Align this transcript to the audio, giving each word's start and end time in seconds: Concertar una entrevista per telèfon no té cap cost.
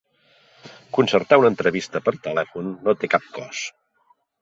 Concertar 0.99 1.39
una 1.43 1.53
entrevista 1.53 2.03
per 2.09 2.17
telèfon 2.31 2.75
no 2.89 2.99
té 3.03 3.15
cap 3.17 3.33
cost. 3.41 3.81